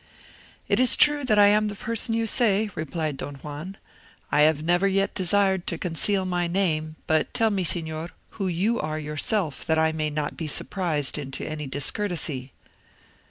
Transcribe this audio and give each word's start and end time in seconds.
"It 0.67 0.79
is 0.79 0.95
true 0.95 1.23
that 1.25 1.37
I 1.37 1.45
am 1.49 1.67
the 1.67 1.75
person 1.75 2.15
you 2.15 2.25
say," 2.25 2.71
replied 2.73 3.17
Don 3.17 3.35
Juan. 3.35 3.77
"I 4.31 4.41
have 4.41 4.63
never 4.63 4.87
yet 4.87 5.13
desired 5.13 5.67
to 5.67 5.77
conceal 5.77 6.25
my 6.25 6.47
name; 6.47 6.95
but 7.05 7.31
tell 7.35 7.51
me, 7.51 7.63
Signor, 7.63 8.09
who 8.29 8.47
you 8.47 8.79
are 8.79 8.97
yourself, 8.97 9.63
that 9.67 9.77
I 9.77 9.91
may 9.91 10.09
not 10.09 10.35
be 10.35 10.47
surprised 10.47 11.19
into 11.19 11.47
any 11.47 11.67
discourtesy." 11.67 12.51